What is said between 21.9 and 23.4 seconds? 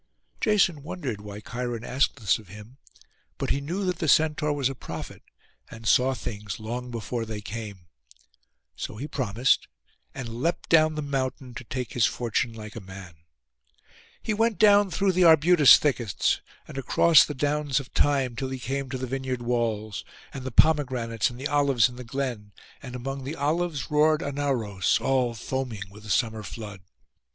the glen; and among the